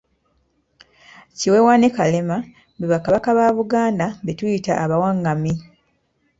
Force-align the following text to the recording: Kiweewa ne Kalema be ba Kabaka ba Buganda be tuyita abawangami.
Kiweewa 1.37 1.73
ne 1.77 1.89
Kalema 1.95 2.37
be 2.77 2.85
ba 2.91 2.97
Kabaka 3.05 3.29
ba 3.37 3.45
Buganda 3.57 4.05
be 4.23 4.31
tuyita 4.37 4.73
abawangami. 4.83 5.53